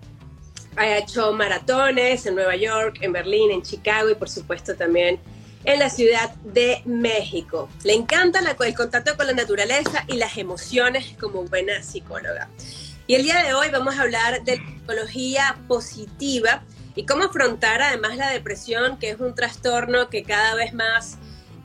[0.80, 5.20] Ha hecho maratones en Nueva York, en Berlín, en Chicago y por supuesto también
[5.66, 7.68] en la Ciudad de México.
[7.84, 12.48] Le encanta el contacto con la naturaleza y las emociones como buena psicóloga.
[13.08, 16.64] Y el día de hoy vamos a hablar de psicología positiva
[16.96, 21.18] y cómo afrontar además la depresión, que es un trastorno que cada vez más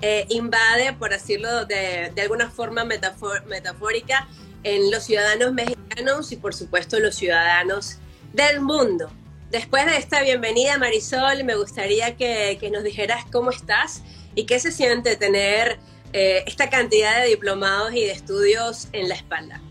[0.03, 4.27] eh, invade, por decirlo de, de alguna forma metafórica,
[4.65, 7.99] en los ciudadanos mexicanos y por supuesto los ciudadanos
[8.35, 9.09] del mundo.
[9.51, 14.03] Después de esta bienvenida, Marisol, me gustaría que, nos dijeras cómo estás
[14.35, 15.79] y qué se siente tener
[16.13, 19.63] eh, esta cantidad de diplomados y de estudios en la espalda.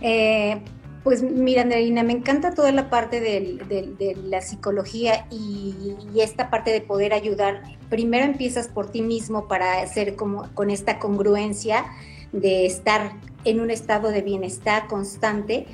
[0.00, 0.60] Eh,
[1.02, 6.70] pues mira, Andreina, me encanta toda la parte de, la psicología y, y, esta parte
[6.70, 7.62] de poder ayudar.
[7.90, 11.86] Primero empiezas por ti mismo para hacer como con esta congruencia
[12.30, 15.66] de estar en un estado de bienestar constante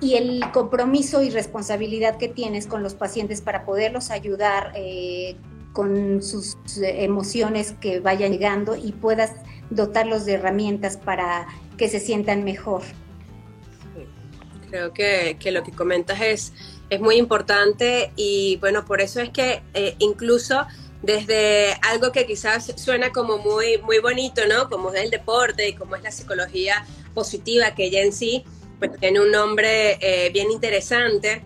[0.00, 5.36] y el compromiso y responsabilidad que tienes con los pacientes para poderlos ayudar eh,
[5.72, 9.32] con sus emociones que vayan llegando y puedas
[9.70, 11.46] dotarlos de herramientas para
[11.76, 12.82] que se sientan mejor.
[14.70, 16.52] Creo que, lo que comentas es,
[16.90, 20.66] es muy importante y bueno, por eso es que eh, incluso
[21.02, 24.68] desde algo que quizás suena como muy, muy bonito, ¿no?
[24.70, 28.44] Como es el deporte y como es la psicología positiva, que ya en sí
[28.78, 31.42] pues tiene un nombre eh, bien interesante.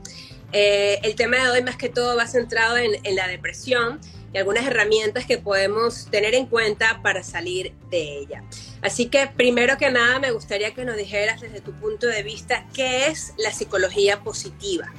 [0.52, 4.00] Eh, el tema de hoy más que todo va centrado en, la depresión
[4.32, 8.42] y algunas herramientas que podemos tener en cuenta para salir de ella.
[8.80, 12.66] Así que primero que nada me gustaría que nos dijeras desde tu punto de vista
[12.74, 14.92] qué es la psicología positiva.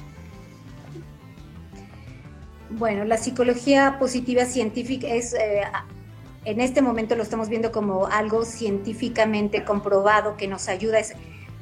[2.70, 5.62] Bueno, la psicología positiva científica es, eh,
[6.44, 10.98] en este momento lo estamos viendo como algo científicamente comprobado que nos ayuda.
[10.98, 11.00] a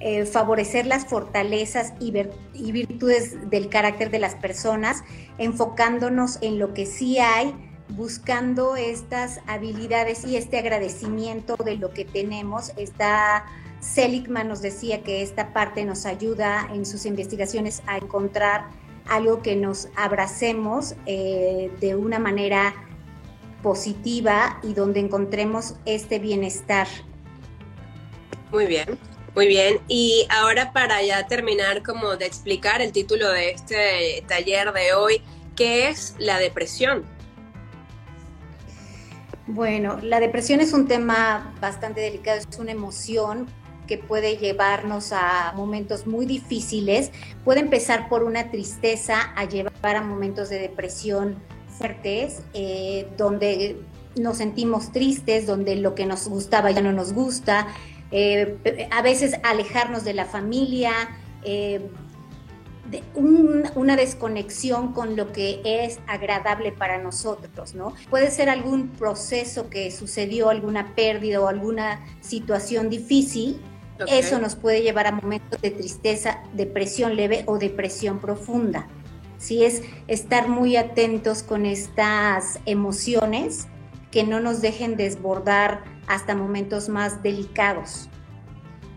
[0.00, 5.02] eh, favorecer las fortalezas y, virtudes del carácter de las personas,
[5.38, 7.54] enfocándonos en lo que sí hay,
[7.90, 12.72] buscando estas habilidades y este agradecimiento de lo que tenemos.
[12.76, 13.46] Esta
[13.80, 18.68] Seligman nos decía que esta parte nos ayuda en sus investigaciones a encontrar
[19.08, 22.74] algo que nos abracemos eh, de una manera
[23.62, 26.86] positiva y donde encontremos este bienestar.
[28.52, 28.98] Muy bien.
[29.38, 34.72] Muy bien, y ahora para ya terminar como de explicar el título de este taller
[34.72, 35.22] de hoy,
[35.54, 37.04] ¿qué es la depresión?
[39.46, 43.46] Bueno, la depresión es un tema bastante delicado, es una emoción
[43.86, 47.12] que puede llevarnos a momentos muy difíciles.
[47.44, 51.36] Puede empezar por una tristeza a llevar a momentos de depresión
[51.68, 53.76] fuertes, eh, donde
[54.16, 57.68] nos sentimos tristes, donde lo que nos gustaba ya no nos gusta,
[58.10, 60.92] eh, a veces alejarnos de la familia,
[61.42, 61.88] eh,
[63.14, 67.94] una desconexión con lo que es agradable para nosotros, ¿no?
[68.08, 73.60] Puede ser algún proceso que sucedió, alguna pérdida o alguna situación difícil
[74.06, 78.86] Eso nos puede llevar a momentos de tristeza, depresión leve o depresión profunda.
[79.38, 83.66] Si es estar muy atentos con estas emociones
[84.10, 88.08] que no nos dejen desbordar hasta momentos más delicados.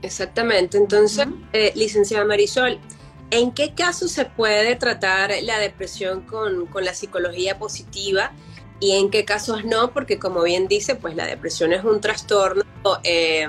[0.02, 0.78] Exactamente.
[0.78, 2.80] Entonces, eh, licenciada Marisol,
[3.30, 8.32] ¿en qué caso se puede tratar la depresión con, la psicología positiva
[8.80, 9.92] y en qué casos no?
[9.92, 12.64] Porque como bien dice, pues la depresión es un trastorno
[13.04, 13.48] eh,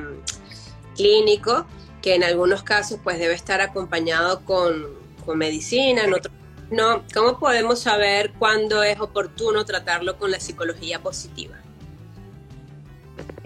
[0.95, 1.67] clínico
[2.03, 4.89] que en algunos casos pues debe estar acompañado con,
[5.25, 6.35] con medicina, en otros
[6.73, 7.05] no.
[7.15, 11.57] ¿Cómo podemos saber cuándo es oportuno tratarlo con la psicología positiva?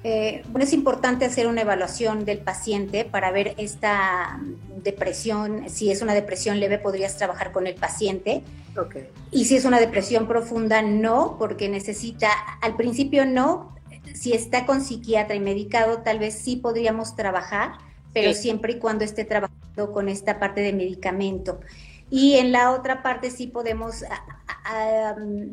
[0.09, 4.41] Eh, bueno, es importante hacer una evaluación del paciente para ver esta
[4.85, 5.69] depresión.
[5.69, 8.45] Si es una depresión leve, podrías trabajar con el paciente.
[8.79, 9.09] Okay.
[9.33, 12.31] Y si es una depresión profunda, no, porque necesita,
[12.61, 13.75] al principio no.
[14.15, 17.73] Si está con psiquiatra y medicado, tal vez sí podríamos trabajar,
[18.13, 21.59] pero siempre y cuando esté trabajando con esta parte de medicamento.
[22.11, 24.05] Y en la otra parte sí podemos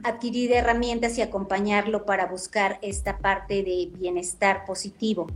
[0.04, 5.28] adquirir herramientas y acompañarlo para buscar esta parte de bienestar positivo.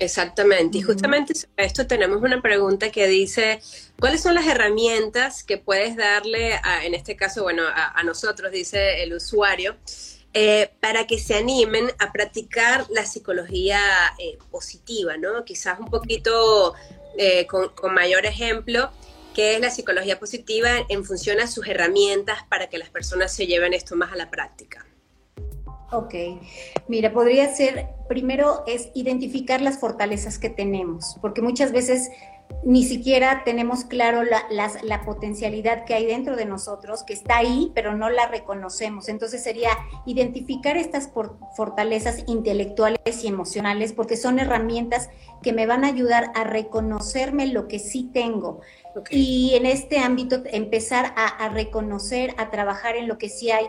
[0.00, 3.60] Exactamente, y justamente sobre esto tenemos una pregunta que dice,
[3.98, 9.02] ¿cuáles son las herramientas que puedes darle, a, en este caso, bueno, a, nosotros, dice
[9.02, 9.76] el usuario,
[10.34, 13.80] eh, para que se animen a practicar la psicología
[14.18, 15.44] eh, positiva, ¿no?
[15.44, 16.74] Quizás un poquito
[17.16, 18.92] eh, con, con mayor ejemplo,
[19.38, 23.46] qué es la psicología positiva en función a sus herramientas para que las personas se
[23.46, 24.84] lleven esto más a la práctica.
[25.92, 26.12] Ok,
[26.88, 32.10] mira, podría ser, primero es identificar las fortalezas que tenemos, porque muchas veces
[32.64, 34.42] ni siquiera tenemos claro la,
[34.82, 39.08] la, potencialidad que hay dentro de nosotros, que está ahí, pero no la reconocemos.
[39.08, 39.70] Entonces sería
[40.06, 41.10] identificar estas
[41.56, 45.08] fortalezas intelectuales y emocionales, porque son herramientas
[45.42, 48.60] que me van a ayudar a reconocerme lo que sí tengo.
[49.10, 53.66] Y en este ámbito empezar a, a reconocer, a trabajar en lo que sí hay.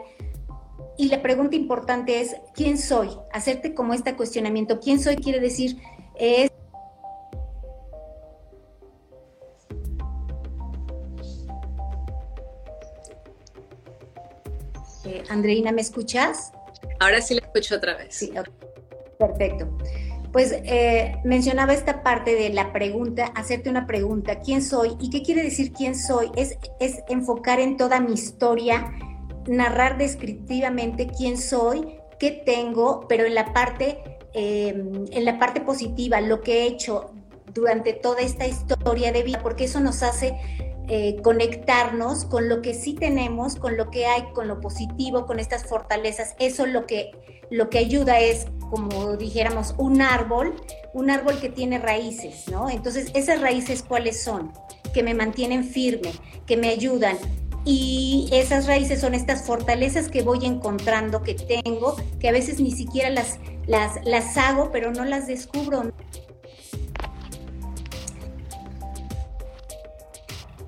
[0.97, 3.09] Y la pregunta importante es, ¿quién soy?
[3.31, 5.15] Hacerte como este cuestionamiento, ¿quién soy?
[5.15, 5.77] Quiere decir,
[6.15, 6.49] es
[15.09, 16.51] Eh, Andreina, ¿me escuchas?
[16.99, 18.13] Ahora sí la escucho otra vez.
[18.13, 18.31] Sí,
[19.17, 19.67] perfecto.
[20.31, 24.95] Pues eh, mencionaba esta parte de la pregunta, hacerte una pregunta, ¿quién soy?
[24.99, 26.29] ¿Y qué quiere decir quién soy?
[26.35, 26.57] Es,
[27.09, 28.93] enfocar en toda mi historia,
[29.47, 36.21] narrar descriptivamente quién soy, qué tengo, pero en la parte, em, en la parte positiva,
[36.21, 37.11] lo que he hecho
[37.51, 40.35] durante toda esta historia de vida, porque eso nos hace
[40.91, 45.39] eh, conectarnos con lo que sí tenemos, con lo que hay, con lo positivo, con
[45.39, 46.35] estas fortalezas.
[46.39, 47.11] Eso lo que,
[47.51, 50.55] lo que ayuda es, como dijéramos, un árbol,
[50.93, 52.69] un árbol que tiene raíces, ¿no?
[52.69, 54.51] Entonces, esas raíces, ¿cuáles son?
[54.93, 56.11] Que me mantienen firme,
[56.45, 57.17] que me ayudan.
[57.65, 62.71] Y esas raíces son estas fortalezas que voy encontrando, que tengo, que a veces ni
[62.71, 65.91] siquiera las, las, las hago, pero no las descubro.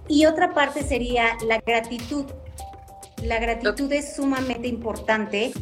[0.07, 2.25] Y otra parte sería la gratitud.
[3.23, 5.53] La gratitud es sumamente importante,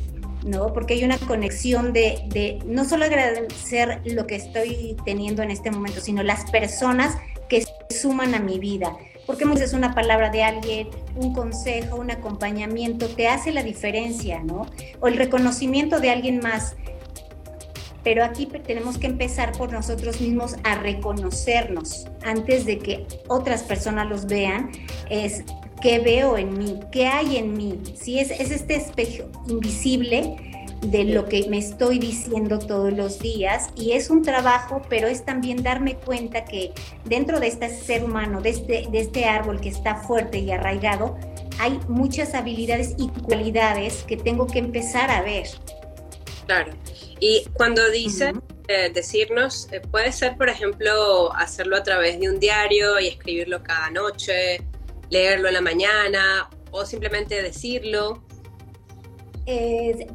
[0.44, 0.74] ¿no?
[0.74, 5.72] Porque hay una conexión de, de no solo agradecer lo que estoy teniendo en este
[5.72, 7.18] momento, sino las personas
[7.50, 8.96] que suman a mi vida.
[9.26, 14.42] Porque muchas veces una palabra de alguien, un consejo, un acompañamiento te hace la diferencia,
[14.44, 14.66] ¿no?
[15.02, 16.76] O el reconocimiento de alguien más
[18.04, 24.08] pero aquí tenemos que empezar por nosotros mismos a reconocernos antes de que otras personas
[24.08, 24.72] los vean,
[25.10, 25.44] es
[25.82, 30.36] qué veo en mí, qué hay en mí, si es, es este espejo invisible
[30.82, 35.26] de lo que me estoy diciendo todos los días y es un trabajo, pero es
[35.26, 36.72] también darme cuenta que
[37.06, 41.18] dentro de este ser humano, de este, de este árbol que está fuerte y arraigado,
[41.60, 45.48] hay muchas habilidades y cualidades que tengo que empezar a ver.
[46.46, 46.72] Claro.
[47.20, 48.34] Y cuando dice
[48.70, 53.62] eh, decirnos, eh, puede ser, por ejemplo, hacerlo a través de un diario y escribirlo
[53.62, 54.62] cada noche,
[55.10, 58.24] leerlo en la mañana o simplemente decirlo.
[59.46, 60.08] Eh,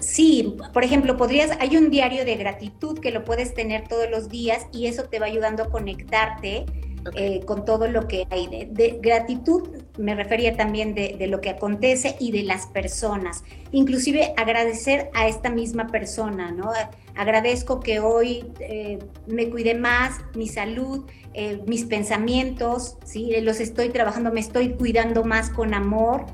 [0.00, 4.28] sí, por ejemplo, podrías, hay un diario de gratitud que lo puedes tener todos los
[4.28, 6.66] días y eso te va ayudando a conectarte
[7.14, 8.66] eh, con todo lo que hay.
[8.70, 13.44] De, gratitud me refería también de, lo que acontece y de las personas.
[13.72, 16.70] Inclusive agradecer a esta misma persona, ¿no?
[17.14, 23.32] Agradezco que hoy eh, me cuide más, mi salud, eh, mis pensamientos, ¿sí?
[23.40, 26.26] Los estoy trabajando, me estoy cuidando más con amor.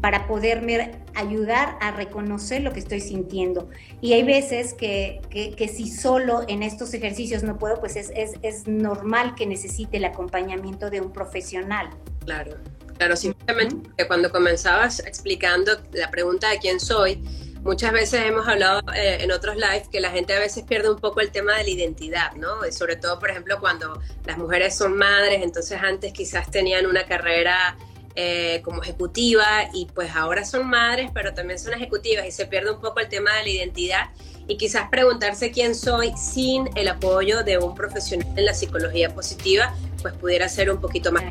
[0.00, 3.68] para poderme ayudar a reconocer lo que estoy sintiendo.
[4.00, 8.32] Y hay veces que, que, si solo en estos ejercicios no puedo, pues es, es,
[8.42, 11.90] es, normal que necesite el acompañamiento de un profesional.
[12.24, 12.56] Claro,
[13.02, 17.20] claro, simplemente que cuando comenzabas explicando la pregunta de quién soy,
[17.64, 20.98] Muchas veces hemos hablado eh, en otros lives que la gente a veces pierde un
[20.98, 22.66] poco el tema de la identidad, ¿no?
[22.66, 27.06] Y sobre todo, por ejemplo, cuando las mujeres son madres, entonces antes quizás tenían una
[27.06, 27.78] carrera
[28.16, 32.72] eh, como ejecutiva y pues ahora son madres, pero también son ejecutivas y se pierde
[32.72, 34.10] un poco el tema de la identidad
[34.48, 39.72] y quizás preguntarse quién soy sin el apoyo de un profesional en la psicología positiva,
[40.02, 41.22] pues pudiera ser un poquito más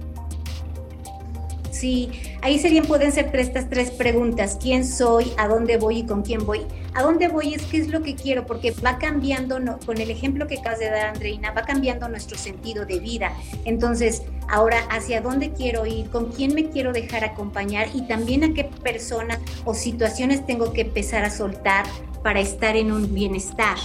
[1.81, 2.11] Sí,
[2.43, 4.55] ahí serían, pueden ser estas tres preguntas.
[4.61, 5.31] ¿Quién soy?
[5.35, 6.61] ¿A dónde voy y con quién voy?
[6.93, 8.45] ¿A dónde voy es qué es lo que quiero?
[8.45, 12.85] Porque va cambiando, con el ejemplo que acabas de dar, Andreina, va cambiando nuestro sentido
[12.85, 13.33] de vida.
[13.65, 16.07] Entonces, ahora, ¿hacia dónde quiero ir?
[16.11, 17.87] ¿Con quién me quiero dejar acompañar?
[17.95, 21.85] Y también a qué personas o situaciones tengo que empezar a soltar
[22.21, 23.77] para estar en un bienestar.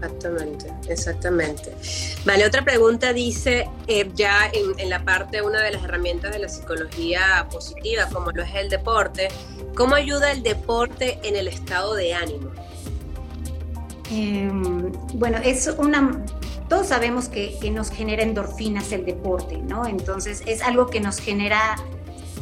[0.00, 1.74] Exactamente, exactamente.
[2.24, 6.48] Vale, otra pregunta dice, eh, ya en, la parte, una de las herramientas de la
[6.48, 9.28] psicología positiva, como lo es el deporte,
[9.74, 12.52] ¿cómo ayuda el deporte en el estado de ánimo?
[14.12, 16.24] Em, bueno, es una,
[16.68, 19.84] todos sabemos que, nos genera endorfinas el deporte, ¿no?
[19.84, 21.76] Entonces es algo que nos genera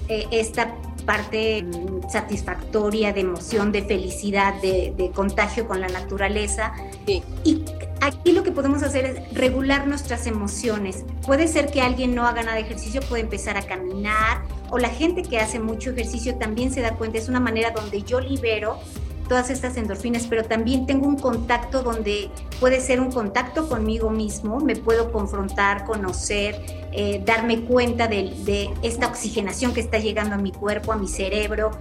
[0.08, 0.74] eh, esta
[1.06, 1.64] parte
[2.10, 6.74] satisfactoria, de emoción, de felicidad, de, contagio con la naturaleza.
[7.06, 7.64] Y
[8.00, 11.04] aquí lo que podemos hacer es regular nuestras emociones.
[11.24, 14.88] Puede ser que alguien no haga nada de ejercicio, puede empezar a caminar, o la
[14.88, 18.80] gente que hace mucho ejercicio también se da cuenta, es una manera donde yo libero
[19.28, 22.30] todas estas endorfinas, pero también tengo un contacto donde
[22.60, 26.60] puede ser un contacto conmigo mismo, me puedo confrontar, conocer,
[26.92, 31.08] eh, darme cuenta de, de, esta oxigenación que está llegando a mi cuerpo, a mi
[31.08, 31.72] cerebro,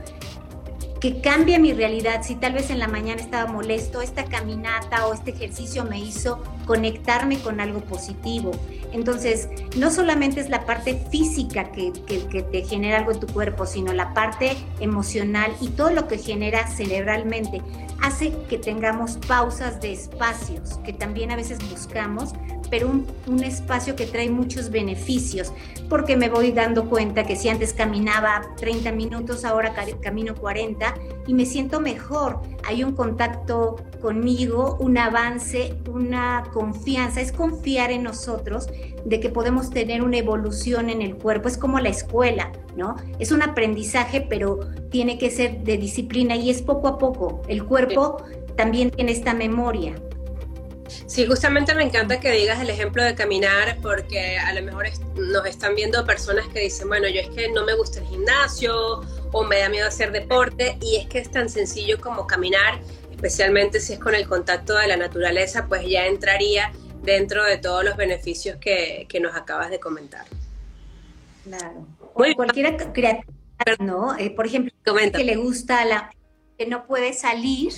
[0.99, 2.21] que cambia mi realidad.
[2.23, 6.41] Si tal vez en la mañana estaba molesto, esta caminata o este ejercicio me hizo
[6.65, 8.51] conectarme con algo positivo.
[8.91, 13.65] Entonces, no solamente es la parte física que, que, te genera algo en tu cuerpo,
[13.65, 17.61] sino la parte emocional y todo lo que genera cerebralmente
[18.01, 22.33] hace que tengamos pausas de espacios que también a veces buscamos
[22.69, 25.53] pero un, un, espacio que trae muchos beneficios,
[25.89, 30.93] porque me voy dando cuenta que si antes caminaba 30 minutos, ahora camino 40
[31.27, 32.41] y me siento mejor.
[32.67, 38.67] Hay un contacto conmigo, un avance, una confianza, es confiar en nosotros
[39.03, 42.97] de que podemos tener una evolución en el cuerpo, es como la escuela, ¿no?
[43.17, 44.59] Es un aprendizaje, pero
[44.91, 47.41] tiene que ser de disciplina y es poco a poco.
[47.47, 48.23] El cuerpo
[48.55, 49.95] también tiene esta memoria.
[51.07, 54.85] Sí, justamente me encanta que digas el ejemplo de caminar porque a lo mejor
[55.15, 59.01] nos están viendo personas que dicen, bueno, yo es que no me gusta el gimnasio
[59.31, 62.79] o me da miedo hacer deporte y es que es tan sencillo como caminar,
[63.15, 67.83] especialmente si es con el contacto de la naturaleza, pues ya entraría dentro de todos
[67.83, 70.25] los beneficios que, nos acabas de comentar.
[71.43, 71.87] Claro.
[72.13, 73.33] Cualquiera creativa,
[73.79, 74.17] ¿no?
[74.17, 76.11] Eh, por ejemplo, que le gusta la
[76.57, 77.73] que no puede salir,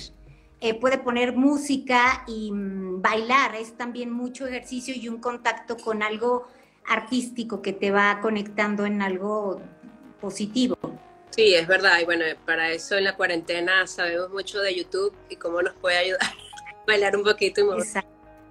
[0.60, 6.02] eh, puede poner música y mm, bailar, es también mucho ejercicio y un contacto con
[6.02, 6.48] algo
[6.86, 9.60] artístico que te va conectando en algo
[10.20, 10.76] positivo.
[11.30, 15.36] Sí, es verdad, y bueno, para eso en la cuarentena sabemos mucho de YouTube y
[15.36, 17.86] cómo nos puede ayudar a bailar un poquito y mover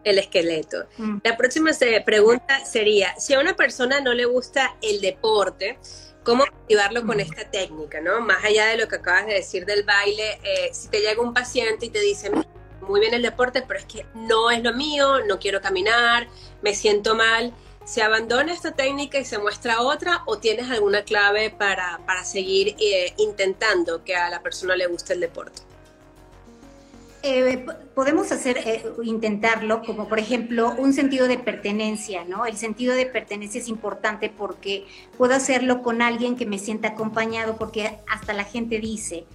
[0.04, 0.86] el esqueleto.
[0.98, 1.18] Mm.
[1.24, 1.72] La próxima
[2.06, 5.78] pregunta sería, si a una persona no le gusta el deporte,
[6.24, 8.20] cómo activarlo con esta técnica, ¿no?
[8.22, 11.34] Más allá de lo que acabas de decir del baile, eh, si te llega un
[11.34, 12.30] paciente y te dice,
[12.82, 16.28] muy bien el deporte, pero es que no es lo mío, no quiero caminar,
[16.62, 17.54] me siento mal,
[17.88, 22.76] ¿se abandona esta técnica y se muestra otra o tienes alguna clave para, para seguir
[22.80, 25.62] eh, intentando que a la persona le guste el deporte?
[27.24, 27.66] Eh,
[27.96, 32.46] podemos hacer, eh, intentarlo, como por ejemplo un sentido de pertenencia, ¿no?
[32.46, 34.86] El sentido de pertenencia es importante porque
[35.18, 39.26] puedo hacerlo con alguien que me sienta acompañado, porque hasta la gente dice,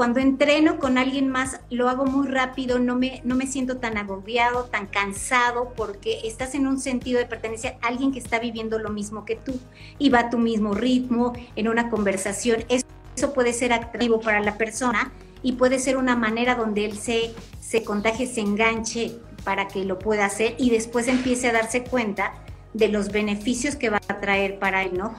[0.00, 3.98] cuando entreno con alguien más lo hago muy rápido, no me, no me siento tan
[3.98, 8.78] agobiado, tan cansado, porque estás en un sentido de pertenencia a alguien que está viviendo
[8.78, 9.60] lo mismo que tú
[9.98, 12.64] y va a tu mismo ritmo, en una conversación.
[12.70, 17.34] eso puede ser atractivo para la persona y puede ser una manera donde él se,
[17.60, 19.12] se contagie, se enganche
[19.44, 22.32] para que lo pueda hacer y después empiece a darse cuenta
[22.72, 25.14] de los beneficios que va a traer para él, ¿no?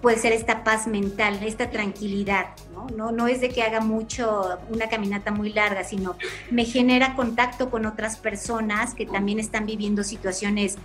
[0.00, 2.46] Puede ser esta paz mental, esta tranquilidad,
[2.96, 3.12] ¿no?
[3.12, 6.16] No, es de que haga mucho, una caminata muy larga, sino
[6.50, 10.76] me genera contacto con otras personas que también están viviendo situaciones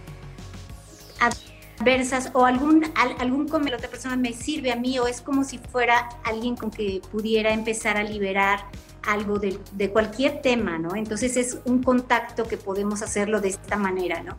[1.79, 2.85] adversas o algún,
[3.19, 6.71] algún la otra persona me sirve a mí o es como si fuera alguien con
[6.71, 8.65] que pudiera empezar a liberar
[9.03, 10.95] algo de, de, cualquier tema, ¿no?
[10.95, 14.37] Entonces es un contacto que podemos hacerlo de esta manera, ¿no?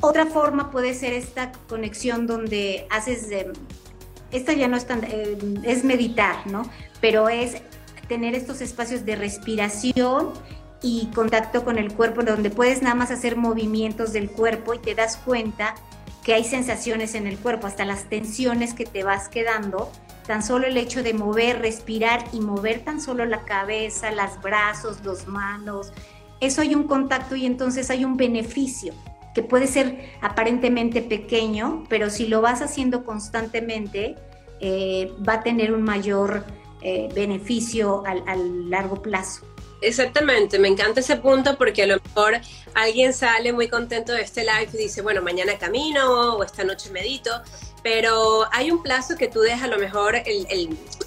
[0.00, 3.28] Otra forma puede ser esta conexión donde haces,
[4.34, 6.68] esta ya no es tan, eh, es meditar, ¿no?
[7.00, 7.62] Pero es
[8.08, 10.32] tener estos espacios de respiración
[10.82, 14.94] y contacto con el cuerpo, donde puedes nada más hacer movimientos del cuerpo y te
[14.94, 15.74] das cuenta
[16.22, 19.90] que hay sensaciones en el cuerpo, hasta las tensiones que te vas quedando
[20.26, 25.04] tan solo el hecho de mover, respirar y mover tan solo la cabeza, los brazos,
[25.04, 25.92] los manos,
[26.40, 28.94] eso hay un contacto y entonces hay un beneficio
[29.34, 34.16] que puede ser aparentemente pequeño, pero si lo vas haciendo constantemente,
[34.60, 36.44] eh, va a tener un mayor
[36.80, 39.44] eh, beneficio al, largo plazo.
[39.80, 42.40] Exactamente, me encanta ese punto porque a lo mejor
[42.74, 46.90] alguien sale muy contento de este live y dice, bueno, mañana camino o esta noche
[46.90, 47.30] medito,
[47.82, 50.46] pero hay un plazo que tú dejas a lo mejor el,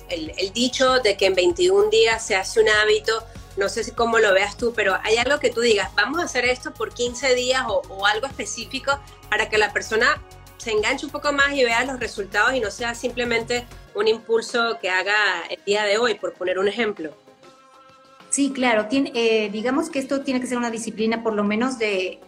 [0.10, 3.24] el, dicho de que en 21 días se hace un hábito,
[3.58, 6.26] no sé si cómo lo veas tú, pero hay algo que tú digas, vamos a
[6.26, 9.00] hacer esto por 15 días o, algo específico
[9.30, 10.22] para que la persona
[10.58, 14.78] se enganche un poco más y vea los resultados y no sea simplemente un impulso
[14.80, 15.16] que haga
[15.50, 17.14] el día de hoy, por poner un ejemplo.
[18.30, 22.20] Sí, claro, eh, digamos que esto tiene que ser una disciplina por lo menos de,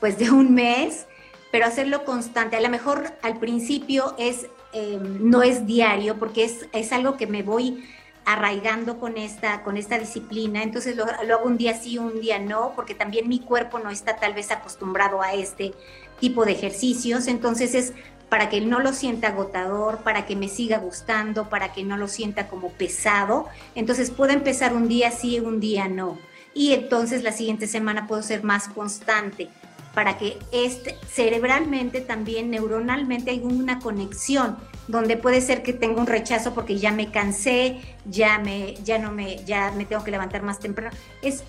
[0.00, 1.06] pues de un mes,
[1.50, 2.56] pero hacerlo constante.
[2.56, 7.26] A lo mejor al principio es, em, no es diario, porque es, es, algo que
[7.26, 7.84] me voy
[8.24, 12.72] arraigando con esta, con esta disciplina, entonces lo, hago un día sí, un día no,
[12.76, 15.74] porque también mi cuerpo no está tal vez acostumbrado a este
[16.20, 17.92] tipo de ejercicios, entonces es
[18.28, 22.08] para que no lo sienta agotador, para que me siga gustando, para que no lo
[22.08, 23.46] sienta como pesado.
[23.74, 26.16] Entonces puedo empezar un día sí, un día no.
[26.54, 29.50] Y entonces la siguiente semana puedo ser más constante
[29.94, 34.56] para que este, cerebralmente también, neuronalmente, hay una conexión
[34.88, 39.12] donde puede ser que tenga un rechazo porque ya me cansé, ya me, ya no
[39.12, 40.96] me, ya me tengo que levantar más temprano.
[41.20, 41.44] Es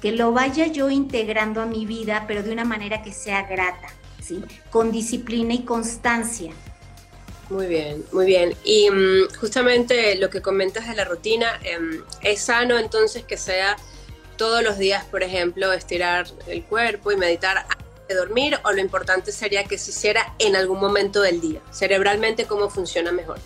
[0.00, 3.88] que lo vaya yo integrando a mi vida, pero de una manera que sea grata
[4.70, 6.52] con disciplina y constancia.
[7.50, 8.54] Muy bien, muy bien.
[8.64, 13.76] Y mm, justamente lo que comentas de la rutina, em, ¿es sano entonces que sea
[14.42, 18.58] todos los días, por ejemplo, estirar el cuerpo y meditar antes de dormir?
[18.64, 21.60] ¿O lo importante sería que se hiciera en algún momento del día?
[21.70, 23.38] Cerebralmente, ¿cómo funciona mejor?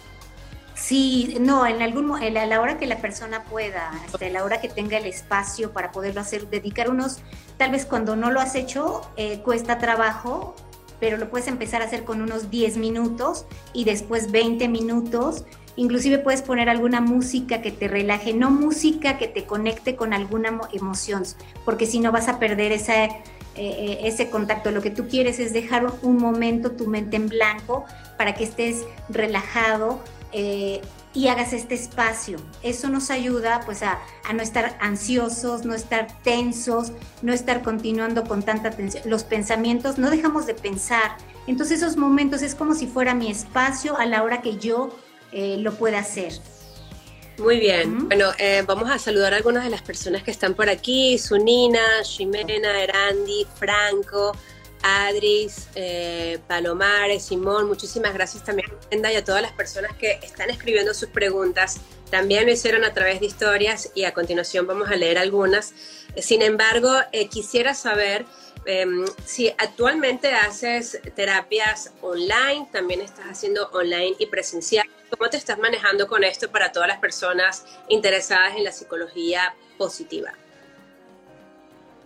[0.74, 4.70] Sí, no, en algún a la hora que la persona pueda, hasta la hora que
[4.70, 7.18] tenga el espacio para poderlo hacer, dedicar unos,
[7.58, 10.56] tal vez cuando no lo has hecho, eh, cuesta trabajo,
[10.98, 15.44] pero lo puedes empezar a hacer con unos 10 minutos y después 20 minutos.
[15.76, 20.58] Inclusive puedes poner alguna música que te relaje, no música que te conecte con alguna
[20.72, 21.22] emoción,
[21.64, 23.10] porque si no vas a perder esa, eh,
[23.56, 24.70] eh, ese contacto.
[24.70, 27.84] Lo que tú quieres es dejar un momento tu mente en blanco
[28.16, 30.80] para que estés relajado, eh,
[31.16, 32.36] y hagas este espacio.
[32.62, 33.98] Eso nos ayuda pues a,
[34.34, 39.04] no estar ansiosos, no estar tensos, no estar continuando con tanta tensión.
[39.08, 41.16] Los pensamientos, no dejamos de pensar.
[41.46, 44.90] Entonces esos momentos es como si fuera mi espacio a la hora que yo
[45.32, 46.32] eh, lo pueda hacer.
[47.38, 48.08] Muy bien.
[48.08, 51.18] Bueno, eh, vamos a saludar a algunas de las personas que están por aquí.
[51.18, 54.32] Sunina, Ximena, Erandi, Franco,
[54.82, 58.70] Adris, eh, Palomares, Simón, muchísimas gracias también
[59.04, 61.80] a y a todas las personas que están escribiendo sus preguntas.
[62.10, 65.74] También lo hicieron a través de historias y a continuación vamos a leer algunas.
[66.16, 68.24] Sin embargo, eh, quisiera saber
[68.64, 74.86] em, si actualmente haces terapias online, también estás haciendo online y presencial.
[75.10, 80.32] ¿Cómo te estás manejando con esto para todas las personas interesadas en la psicología positiva?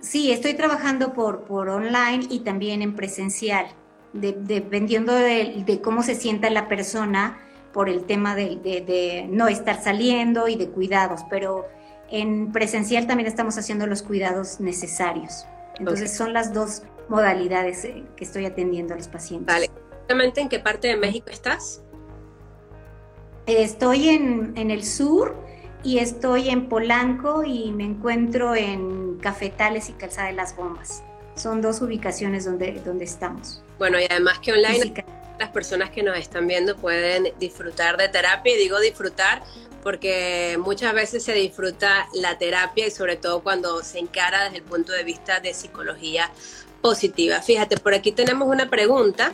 [0.00, 3.66] Sí, estoy trabajando por, por online y también en presencial,
[4.12, 7.38] dependiendo de, cómo se sienta la persona
[7.72, 11.68] por el tema de, no estar saliendo y de cuidados, pero
[12.10, 15.46] en presencial también estamos haciendo los cuidados necesarios.
[15.78, 19.54] Entonces son las dos modalidades eh, que estoy atendiendo a los pacientes.
[19.54, 19.70] Vale.
[19.92, 21.82] ¿Exactamente en qué parte de México estás?
[23.58, 25.36] Estoy en, en el sur,
[25.82, 31.02] y estoy en Polanco y me encuentro en Cafetales y Calzada de las Bombas.
[31.36, 33.62] Son dos ubicaciones donde, donde estamos.
[33.78, 34.92] Bueno, y además que online
[35.38, 39.42] las personas que nos están viendo pueden disfrutar de terapia y digo disfrutar
[39.82, 44.64] porque muchas veces se disfruta la terapia y sobre todo cuando se encara desde el
[44.64, 46.30] punto de vista de psicología
[46.80, 47.40] positiva.
[47.42, 49.32] Fíjate, por aquí tenemos una pregunta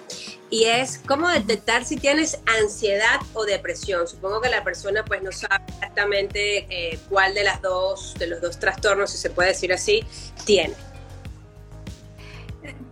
[0.51, 4.07] y es cómo detectar si tienes ansiedad o depresión.
[4.07, 8.41] Supongo que la persona pues no sabe exactamente eh, cuál de las dos, de los
[8.41, 10.05] dos trastornos, si se puede decir así,
[10.45, 10.75] tiene.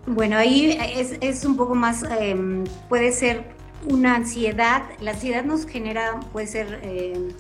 [0.07, 0.79] Bueno, ahí
[1.23, 3.45] es, un poco más, em, puede ser
[3.85, 4.83] una ansiedad.
[5.01, 7.31] La ansiedad nos genera, puede ser, em,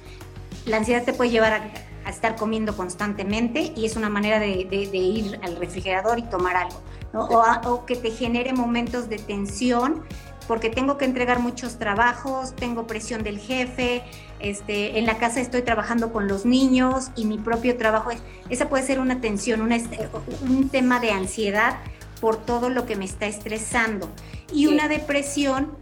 [0.64, 4.48] la ansiedad te puede llevar a, estar comiendo constantemente y es una manera de,
[4.92, 6.82] ir al refrigerador y tomar algo,
[7.14, 10.02] o, o, que te genere momentos de tensión
[10.46, 14.02] porque tengo que entregar muchos trabajos, tengo presión del jefe,
[14.40, 18.10] este, en la casa estoy trabajando con los niños y mi propio trabajo,
[18.50, 21.78] esa puede ser una tensión, un tema de ansiedad
[22.20, 24.10] por todo lo que me está estresando.
[24.52, 25.76] Y una depresión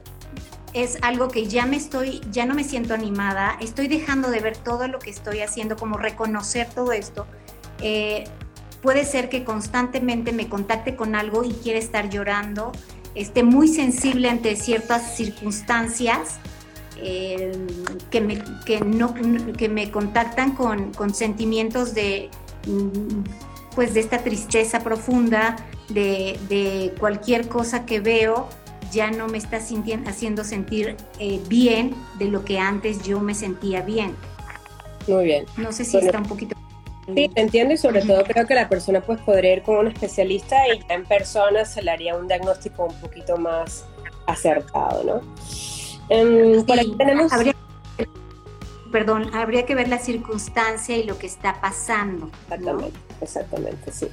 [0.72, 4.56] es algo que ya me estoy, ya no me siento animada, estoy dejando de ver
[4.56, 7.26] todo lo que estoy haciendo, como reconocer todo esto.
[7.80, 8.24] Eh,
[8.82, 12.72] puede ser que constantemente me contacte con algo y quiera estar llorando,
[13.14, 16.38] esté muy sensible ante ciertas circunstancias
[17.00, 17.52] eh,
[18.10, 19.14] que, me, que, no,
[19.56, 22.28] que me contactan con, con sentimientos de,
[22.66, 23.24] mm,
[23.74, 25.56] pues de esta tristeza profunda,
[25.88, 28.48] de, de cualquier cosa que veo,
[28.92, 33.34] ya no me está sintiendo, haciendo sentir eh, bien de lo que antes yo me
[33.34, 34.14] sentía bien.
[35.08, 35.46] Muy bien.
[35.56, 36.54] No sé si está un poquito
[37.06, 39.88] Sí, te entiendo y sobre todo creo que la persona pues podría ir con un
[39.88, 43.84] especialista y ya en persona se le haría un diagnóstico un poquito más
[44.26, 45.20] acertado, ¿no?
[46.08, 47.32] Em, por aquí tenemos...
[47.32, 47.54] Habría,
[48.92, 52.30] perdón, habría que ver la circunstancia y lo que está pasando.
[52.44, 54.08] Exactamente, exactamente, sí.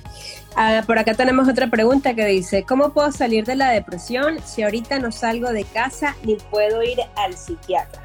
[0.56, 4.63] Ah, por acá tenemos otra pregunta que dice, ¿cómo puedo salir de la depresión si
[4.63, 8.02] ahorita no salgo de casa ni puedo ir al psiquiatra?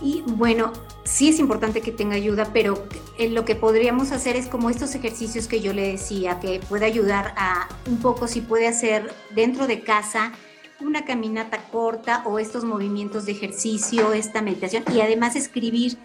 [0.00, 0.72] Y bueno,
[1.04, 2.84] sí es importante que tenga ayuda, pero
[3.18, 7.34] lo que podríamos hacer es como estos ejercicios que yo le decía, que puede ayudar
[7.36, 10.32] a un poco si puede hacer dentro de casa
[10.80, 15.96] una caminata corta o estos movimientos de ejercicio, esta meditación y además escribir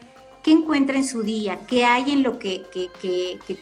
[0.43, 2.63] qué encuentra en su día, qué hay en lo que,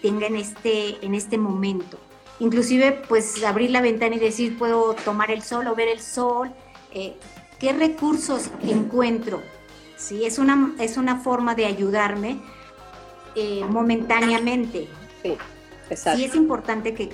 [0.01, 1.97] tenga en este, en este momento.
[2.39, 6.51] Inclusive pues abrir la ventana y decir puedo tomar el sol o ver el sol,
[6.93, 7.15] eh,
[7.59, 9.41] qué recursos encuentro
[9.97, 10.25] ¿sí?
[10.25, 12.39] Es una, es una forma de ayudarme
[13.35, 14.87] eh, momentáneamente.
[15.21, 15.37] Sí,
[15.89, 16.19] exacto.
[16.19, 17.11] Sí es importante que,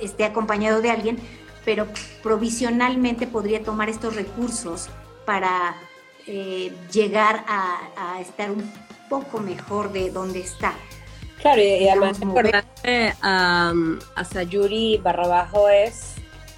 [0.00, 1.18] esté acompañado de alguien,
[1.64, 1.86] pero
[2.22, 4.88] provisionalmente podría tomar estos recursos
[5.24, 5.76] para
[6.26, 8.70] eh, llegar a, estar un
[9.08, 10.74] poco mejor de donde está.
[11.40, 13.72] Claro, y, además recordarme a,
[14.16, 16.14] a Sayuri Barrabajo es,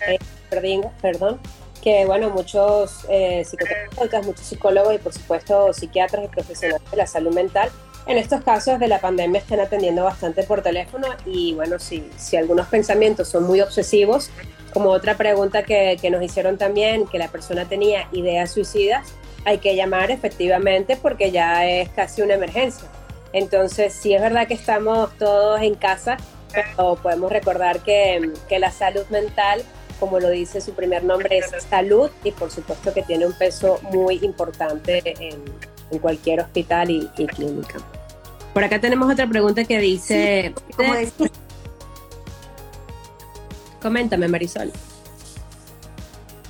[0.06, 1.40] eh, perdón, perdón,
[1.86, 7.06] que, bueno, muchos eh, psicoterapeutas, muchos psicólogos y, por supuesto, psiquiatras y profesionales de la
[7.06, 7.70] salud mental
[8.08, 12.36] en estos casos de la pandemia están atendiendo bastante por teléfono y, bueno, si, si
[12.36, 14.30] algunos pensamientos son muy obsesivos,
[14.72, 19.06] como otra pregunta que, que nos hicieron también, que la persona tenía ideas suicidas,
[19.44, 22.88] hay que llamar efectivamente porque ya es casi una emergencia.
[23.32, 26.16] Entonces, sí es verdad que estamos todos en casa,
[26.52, 29.62] pero podemos recordar que, que la salud mental
[29.98, 33.80] como lo dice su primer nombre, es salud y por supuesto que tiene un peso
[33.92, 35.42] muy importante en,
[36.00, 37.78] cualquier hospital y, clínica.
[38.52, 40.52] Por acá tenemos otra pregunta que dice...
[43.80, 44.72] Coméntame, Marisol.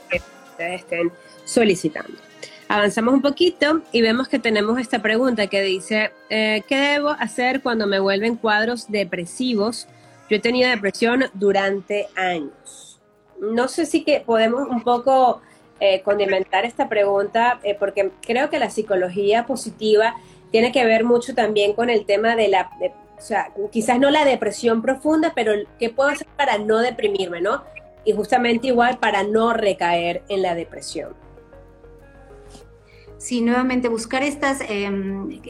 [0.55, 1.11] ustedes estén
[1.43, 2.17] solicitando.
[2.67, 7.61] Avanzamos un poquito y vemos que tenemos esta pregunta que dice, eh, ¿qué debo hacer
[7.61, 9.87] cuando me vuelven cuadros depresivos?
[10.29, 12.99] Yo he tenido depresión durante años.
[13.39, 15.41] No sé si que podemos un poco
[15.79, 20.15] eh, condimentar esta pregunta eh, porque creo que la psicología positiva
[20.51, 22.71] tiene que ver mucho también con el tema de la,
[23.17, 27.63] o sea, quizás no la depresión profunda, pero ¿qué puedo hacer para no deprimirme, no?
[28.05, 31.13] Y justamente igual para no recaer en la depresión.
[33.17, 35.41] Sí, nuevamente buscar estas, em,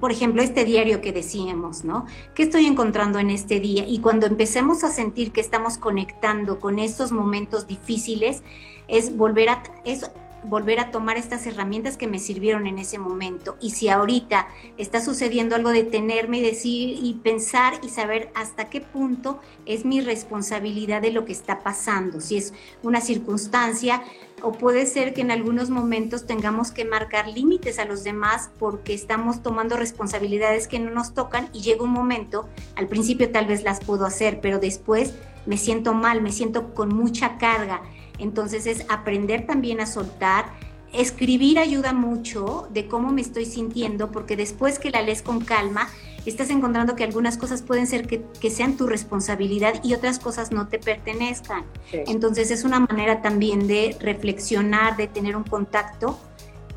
[0.00, 2.06] por ejemplo, este diario que decíamos, ¿no?
[2.34, 3.84] ¿Qué estoy encontrando en este día?
[3.86, 8.42] Y cuando empecemos a sentir que estamos conectando con estos momentos difíciles,
[8.88, 10.10] es volver a, es
[10.44, 13.56] volver a tomar estas herramientas que me sirvieron en ese momento.
[13.60, 18.80] Y si ahorita está sucediendo algo, detenerme y decir y pensar y saber hasta qué
[18.80, 22.20] punto es mi responsabilidad de lo que está pasando.
[22.20, 22.52] Si es
[22.82, 24.02] una circunstancia
[24.42, 28.94] o puede ser que en algunos momentos tengamos que marcar límites a los demás porque
[28.94, 33.62] estamos tomando responsabilidades que no nos tocan y llega un momento, al principio tal vez
[33.62, 35.14] las puedo hacer, pero después
[35.46, 37.82] me siento mal, me siento con mucha carga
[38.18, 40.46] entonces es aprender también a soltar.
[40.92, 45.88] Escribir ayuda mucho de cómo me estoy sintiendo, porque después que la lees con calma,
[46.26, 50.68] estás encontrando que algunas cosas pueden ser que, sean tu responsabilidad y otras cosas no
[50.68, 51.64] te pertenezcan.
[51.92, 56.18] Entonces es una manera también de reflexionar, de tener un contacto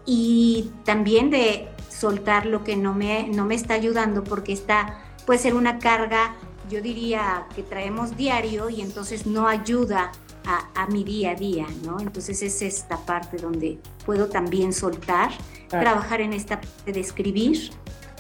[0.06, 5.40] y también de soltar lo que no me, no me está ayudando porque está, puede
[5.40, 6.36] ser una carga,
[6.70, 10.12] yo diría que traemos diario y entonces no ayuda
[10.48, 12.00] a, mi día a día, ¿no?
[12.00, 15.32] Entonces es esta parte donde puedo también soltar,
[15.70, 17.72] trabajar en esta parte de escribir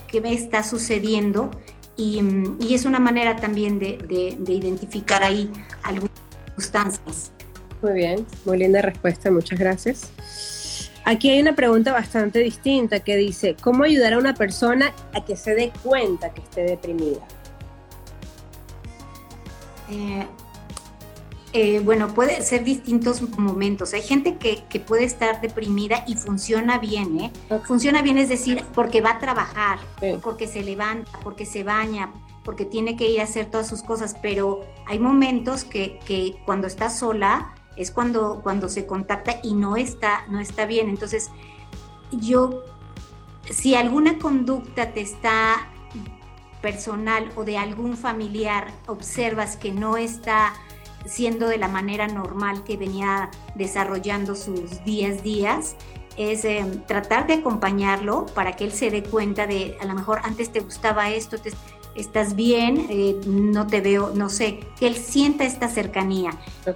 [0.07, 1.51] qué me está sucediendo
[1.97, 2.21] y,
[2.73, 3.97] es una manera también de,
[4.39, 5.51] de, identificar ahí
[5.83, 6.11] algunas
[6.45, 7.31] circunstancias.
[7.81, 10.11] Muy bien, muy linda respuesta, muchas gracias.
[11.05, 15.35] Aquí hay una pregunta bastante distinta que dice, ¿cómo ayudar a una persona a que
[15.35, 17.21] se dé cuenta que esté deprimida?
[19.91, 20.25] Eh,
[21.57, 23.93] eh, bueno, puede ser distintos momentos.
[23.93, 27.31] Hay gente que, puede estar deprimida y funciona bien, ¿eh?
[27.63, 29.79] Funciona bien, es decir, porque va a trabajar,
[30.21, 32.11] porque se levanta, porque se baña,
[32.43, 36.67] porque tiene que ir a hacer todas sus cosas, pero hay momentos que, que cuando
[36.67, 40.89] está sola es cuando, cuando se contacta y no está, no está bien.
[40.89, 41.31] Entonces,
[42.11, 42.63] yo,
[43.49, 45.69] si alguna conducta te está
[46.61, 50.53] personal o de algún familiar observas que no está
[51.05, 55.75] siendo de la manera normal que venía desarrollando sus días días,
[56.17, 60.21] es eh, tratar de acompañarlo para que él se dé cuenta de, a lo mejor
[60.23, 61.51] antes te gustaba esto, te,
[61.95, 66.31] estás bien, eh, no te veo, no sé, que él sienta esta cercanía.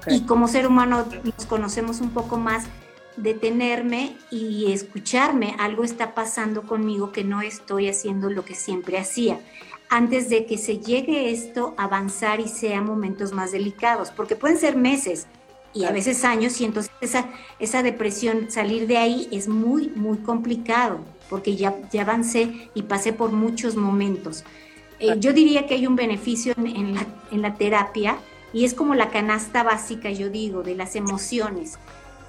[0.07, 2.65] Y como ser humano nos conocemos un poco más,
[3.17, 9.39] detenerme y escucharme, algo está pasando conmigo que no estoy haciendo lo que siempre hacía
[9.89, 14.57] antes de que se llegue esto a avanzar y sea momentos más delicados, porque pueden
[14.57, 15.27] ser meses
[15.73, 20.19] y a veces años y entonces esa, esa depresión, salir de ahí es muy, muy
[20.19, 20.99] complicado,
[21.29, 24.43] porque ya, ya avancé y pasé por muchos momentos.
[24.99, 28.17] Eh, yo diría que hay un beneficio en, la, en la terapia
[28.53, 31.77] y es como la canasta básica, yo digo, de las emociones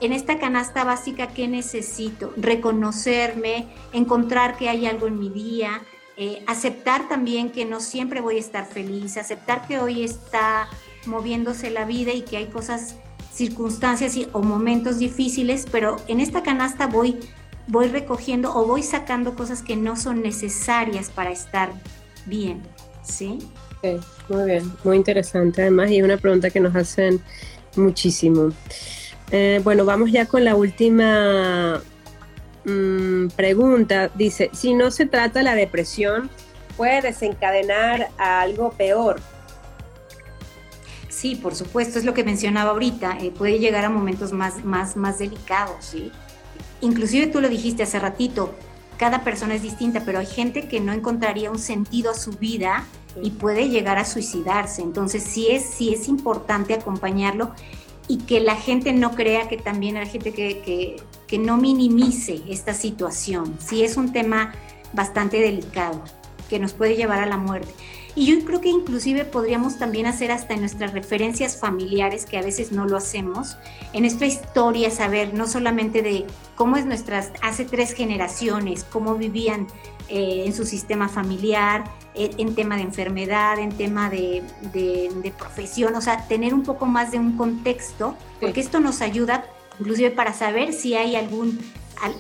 [0.01, 2.33] en esta canasta básica, ¿qué necesito?
[2.37, 5.83] Reconocerme, encontrar que hay algo en mi día,
[6.23, 10.69] eh, aceptar también que no siempre voy a estar feliz, aceptar que hoy está
[11.07, 12.97] moviéndose la vida y que hay cosas,
[13.33, 17.19] circunstancias y, o momentos difíciles, pero en esta canasta voy,
[17.69, 21.71] voy recogiendo o voy sacando cosas que no son necesarias para estar
[22.27, 22.61] bien,
[23.03, 23.39] ¿sí?
[24.29, 27.23] muy bien, muy interesante además y una pregunta que nos hacen
[27.77, 28.51] muchísimo.
[29.31, 31.81] Eh, bueno, vamos ya con la última
[32.71, 36.31] Mm, pregunta, dice, si no se trata la depresión,
[36.77, 39.21] puede desencadenar a algo peor.
[41.09, 44.97] Sí, por supuesto, es lo que mencionaba ahorita, eh, puede llegar a momentos más, más,
[44.97, 46.13] más delicados, ¿sí?
[46.81, 48.55] Inclusive tú lo dijiste hace ratito,
[48.97, 52.87] cada persona es distinta, pero hay gente que no encontraría un sentido a su vida
[53.23, 54.83] y puede llegar a suicidarse.
[54.83, 57.53] Entonces sí es, sí es importante acompañarlo
[58.09, 60.97] y que la gente no crea que también hay gente que, que,
[61.39, 63.57] no minimice esta situación.
[63.59, 64.53] Sí es un tema
[64.93, 66.03] bastante delicado
[66.49, 67.73] que nos puede llevar a la muerte.
[68.17, 72.43] Y yo creo que inclusive podríamos también hacer hasta en nuestras referencias familiares, que a
[72.43, 73.57] veces no lo hacemos,
[73.93, 79.69] en nuestra historia saber no solamente de cómo es nuestras, hace tres generaciones, cómo vivían
[80.09, 84.43] eh, en su sistema familiar, en tema de enfermedad, en tema de,
[85.39, 89.45] profesión, o sea, tener un poco más de un contexto, porque esto nos ayuda
[89.81, 91.59] inclusive para saber si hay algún,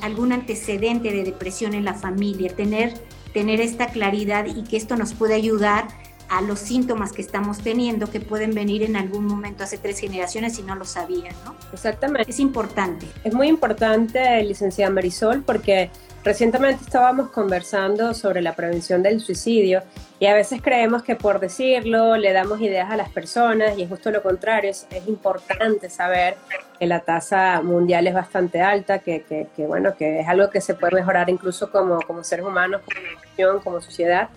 [0.03, 2.94] algún antecedente de depresión en la familia, tener,
[3.33, 5.88] tener esta claridad y que esto nos puede ayudar
[6.31, 10.59] a los síntomas que estamos teniendo que pueden venir en algún momento hace tres generaciones
[10.61, 11.57] y no lo sabían, ¿no?
[11.73, 12.31] Exactamente.
[12.31, 13.07] Es importante.
[13.25, 15.90] Es muy importante, licenciada Marisol, porque
[16.23, 19.83] recientemente estábamos conversando sobre la prevención del suicidio
[20.20, 23.88] y a veces creemos que por decirlo le damos ideas a las personas y es
[23.88, 26.37] justo lo contrario, es, importante saber
[26.81, 30.62] que la tasa mundial es bastante alta, que, que, que, bueno, que es algo que
[30.62, 34.31] se puede mejorar incluso como, como seres humanos, como nación, como sociedad.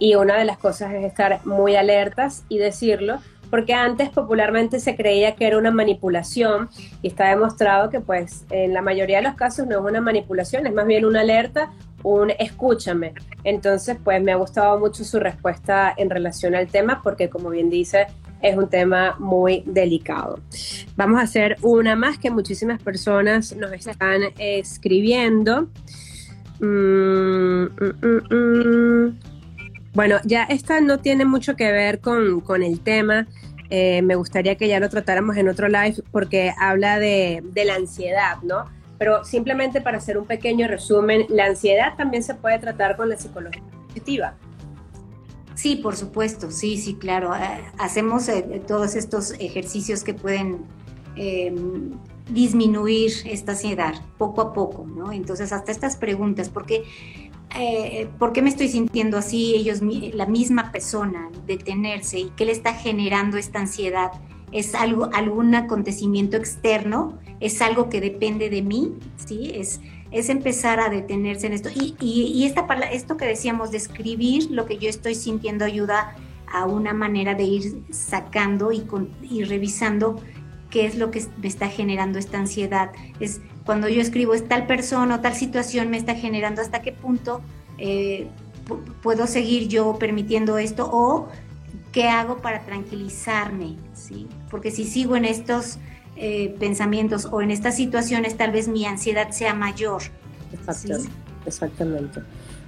[0.00, 4.96] Y una de las cosas es estar muy alertas y decirlo, porque antes popularmente se
[4.96, 6.68] creía que era una manipulación
[7.00, 10.66] y está demostrado que pues en la mayoría de los casos no es una manipulación,
[10.66, 11.70] es más bien una alerta,
[12.04, 13.14] un escúchame.
[13.42, 17.68] Entonces pues me ha gustado mucho su respuesta en relación al tema porque como bien
[17.68, 18.06] dice
[18.40, 20.38] es un tema muy delicado.
[20.96, 25.68] Vamos a hacer una más que muchísimas personas nos están escribiendo.
[26.60, 29.18] Mm, mm, mm,
[29.94, 33.26] bueno, ya esta no tiene mucho que ver con, el tema.
[33.70, 38.36] Eh, me gustaría que ya lo tratáramos en otro live porque habla de, la ansiedad,
[38.42, 38.66] ¿no?
[39.04, 43.18] Pero simplemente para hacer un pequeño resumen, la ansiedad también se puede tratar con la
[43.18, 44.32] psicología positiva.
[45.54, 47.36] Sí, por supuesto, sí, sí, claro.
[47.36, 50.64] Eh, hacemos eh, todos estos ejercicios que pueden
[51.16, 51.90] em,
[52.30, 55.12] disminuir esta ansiedad poco a poco, ¿no?
[55.12, 56.84] Entonces, hasta estas preguntas, porque
[57.58, 59.54] eh, ¿por qué me estoy sintiendo así?
[59.54, 59.80] Ellos,
[60.14, 64.12] la misma persona, detenerse y qué le está generando esta ansiedad.
[64.54, 67.18] ¿Es algo, algún acontecimiento externo?
[67.40, 68.94] ¿Es algo que depende de mí?
[69.16, 69.50] ¿Sí?
[69.52, 69.80] Es,
[70.12, 71.68] es empezar a detenerse en esto.
[71.74, 72.62] Y, y, esta,
[72.92, 73.82] esto que decíamos, de
[74.50, 76.14] lo que yo estoy sintiendo ayuda
[76.46, 78.86] a una manera de ir sacando y,
[79.22, 80.20] y revisando
[80.70, 82.92] qué es lo que me está generando esta ansiedad.
[83.18, 86.92] Es cuando yo escribo es tal persona o tal situación me está generando, hasta qué
[86.92, 87.40] punto
[87.78, 88.28] eh,
[89.02, 91.28] puedo seguir yo permitiendo esto o
[91.90, 94.28] qué hago para tranquilizarme, ¿sí?
[94.50, 95.78] Porque si sigo en estos
[96.16, 100.02] eh, pensamientos o en estas situaciones, tal vez mi ansiedad sea mayor.
[101.46, 102.20] Exactamente.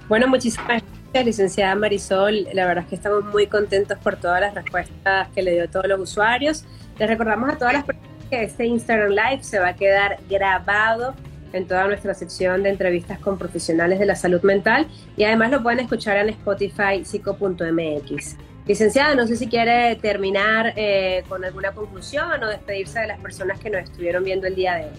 [0.09, 2.47] Bueno, muchísimas gracias, licenciada Marisol.
[2.53, 5.67] La verdad es que estamos muy contentos por todas las respuestas que le dio a
[5.67, 6.65] todos los usuarios.
[6.99, 11.15] Les recordamos a todas las personas que este Instagram Live se va a quedar grabado
[11.53, 15.63] en toda nuestra sección de entrevistas con profesionales de la salud mental y además lo
[15.63, 18.35] pueden escuchar en Spotify psico.mx.
[18.67, 23.59] Licenciada, no sé si quiere terminar eh, con alguna conclusión o despedirse de las personas
[23.59, 24.91] que nos estuvieron viendo el día de hoy.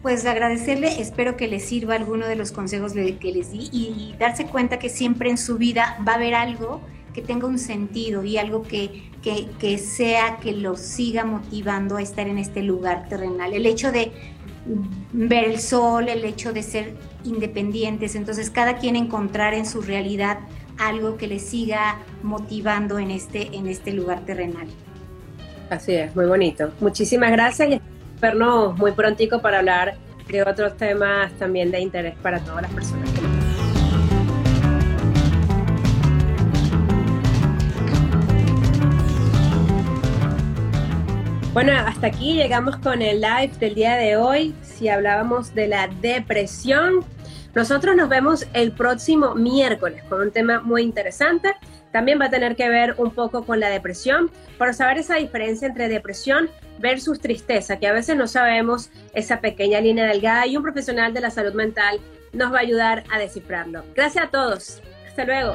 [0.00, 4.46] Pues agradecerle, espero que les sirva alguno de los consejos que les di y darse
[4.46, 6.80] cuenta que siempre en su vida va a haber algo
[7.12, 12.28] que tenga un sentido y algo que, que, sea que los siga motivando a estar
[12.28, 13.52] en este lugar terrenal.
[13.52, 14.12] El hecho de
[15.12, 20.38] ver el sol, el hecho de ser independientes, entonces cada quien encontrar en su realidad
[20.80, 24.66] algo que les siga motivando en este, en este lugar terrenal.
[25.68, 26.72] Así es, muy bonito.
[26.80, 27.80] Muchísimas gracias y
[28.20, 29.94] vernos muy prontico para hablar
[30.26, 33.50] de otros temas también de interés para todas las personas que nos
[41.52, 44.54] Bueno, hasta aquí llegamos con el live del día de hoy.
[44.62, 47.04] Si hablábamos de la depresión,
[47.54, 51.54] nosotros nos vemos el próximo miércoles con un tema muy interesante.
[51.92, 55.66] También va a tener que ver un poco con la depresión, para saber esa diferencia
[55.66, 60.62] entre depresión versus tristeza, que a veces no sabemos esa pequeña línea delgada y un
[60.62, 61.98] profesional de la salud mental
[62.32, 63.84] nos va a ayudar a descifrarlo.
[63.94, 64.80] Gracias a todos.
[65.08, 65.54] Hasta luego.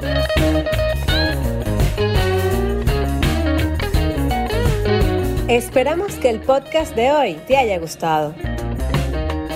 [5.48, 8.34] Esperamos que el podcast de hoy te haya gustado.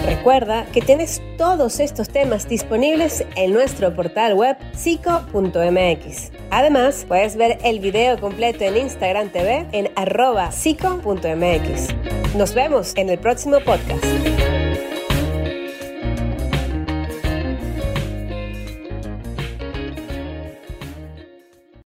[0.05, 6.33] Recuerda que tienes todos estos temas disponibles en nuestro portal web psico.mx.
[6.51, 12.35] Además, puedes ver el video completo en Instagram TV en arroba psico.mx.
[12.37, 14.05] Nos vemos en el próximo podcast.